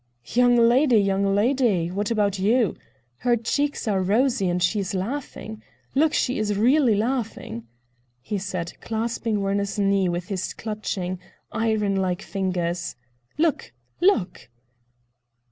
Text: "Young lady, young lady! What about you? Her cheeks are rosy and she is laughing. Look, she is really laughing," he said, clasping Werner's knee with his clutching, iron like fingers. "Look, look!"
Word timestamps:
"Young 0.33 0.55
lady, 0.57 0.97
young 0.97 1.35
lady! 1.35 1.91
What 1.91 2.09
about 2.09 2.39
you? 2.39 2.75
Her 3.17 3.37
cheeks 3.37 3.87
are 3.87 4.01
rosy 4.01 4.49
and 4.49 4.57
she 4.63 4.79
is 4.79 4.95
laughing. 4.95 5.61
Look, 5.93 6.11
she 6.15 6.39
is 6.39 6.57
really 6.57 6.95
laughing," 6.95 7.67
he 8.19 8.39
said, 8.39 8.73
clasping 8.81 9.41
Werner's 9.41 9.77
knee 9.77 10.09
with 10.09 10.29
his 10.29 10.55
clutching, 10.55 11.19
iron 11.51 11.95
like 11.97 12.23
fingers. 12.23 12.95
"Look, 13.37 13.73
look!" 13.99 14.49